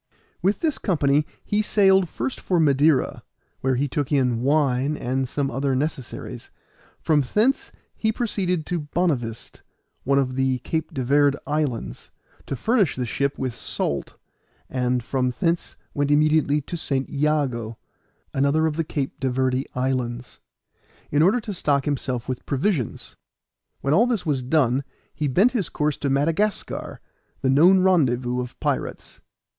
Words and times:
With 0.41 0.61
this 0.61 0.79
company 0.79 1.27
he 1.43 1.61
sailed 1.61 2.09
first 2.09 2.39
for 2.39 2.59
Madeira, 2.59 3.21
where 3.59 3.75
he 3.75 3.87
took 3.87 4.11
in 4.11 4.41
wine 4.41 4.97
and 4.97 5.29
some 5.29 5.51
other 5.51 5.75
necessaries; 5.75 6.49
from 6.99 7.21
thence 7.21 7.71
he 7.95 8.11
proceeded 8.11 8.65
to 8.65 8.79
Bonavist, 8.95 9.61
one 10.03 10.17
of 10.17 10.33
the 10.35 10.57
Cape 10.63 10.91
de 10.91 11.03
Verde 11.05 11.37
islands, 11.45 12.09
to 12.47 12.55
furnish 12.55 12.95
the 12.95 13.05
ship 13.05 13.37
with 13.37 13.53
salt, 13.53 14.17
and 14.71 15.03
from 15.03 15.31
thence 15.39 15.77
went 15.93 16.09
immediately 16.09 16.61
to 16.61 16.75
St. 16.75 17.07
Jago, 17.07 17.77
another 18.33 18.65
of 18.65 18.77
the 18.77 18.83
Cape 18.83 19.19
de 19.19 19.29
Verde 19.29 19.67
islands, 19.75 20.39
in 21.11 21.21
order 21.21 21.39
to 21.41 21.53
stock 21.53 21.85
himself 21.85 22.27
with 22.27 22.47
provisions. 22.47 23.15
When 23.81 23.93
all 23.93 24.07
this 24.07 24.25
was 24.25 24.41
done 24.41 24.83
he 25.13 25.27
bent 25.27 25.51
his 25.51 25.69
course 25.69 25.97
to 25.97 26.09
Madagascar, 26.09 27.01
the 27.41 27.51
known 27.51 27.81
rendezvous 27.81 28.39
of 28.41 28.59
pirates. 28.59 29.21